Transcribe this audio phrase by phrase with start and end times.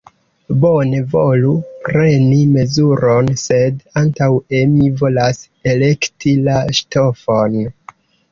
[0.61, 1.49] Bone, volu
[1.87, 5.43] preni mezuron, sed antaŭe mi volas
[5.75, 7.61] elekti la ŝtofon.